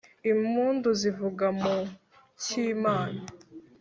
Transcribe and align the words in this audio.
impundu 0.31 0.89
zivuga 1.01 1.45
mu 1.61 1.75
cy' 2.43 2.57
imana 2.71 3.21